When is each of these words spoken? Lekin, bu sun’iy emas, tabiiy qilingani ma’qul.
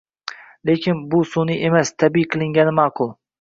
Lekin, 0.69 1.03
bu 1.11 1.19
sun’iy 1.33 1.61
emas, 1.67 1.93
tabiiy 2.05 2.27
qilingani 2.33 2.75
ma’qul. 2.81 3.15